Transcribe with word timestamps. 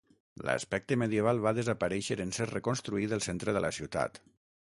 L'aspecte 0.47 0.95
medieval 1.01 1.41
va 1.43 1.51
desaparèixer 1.57 2.17
en 2.25 2.33
ser 2.37 2.49
reconstruït 2.53 3.13
el 3.19 3.23
centre 3.29 3.57
de 3.59 3.65
la 3.69 3.73
ciutat. 3.81 4.19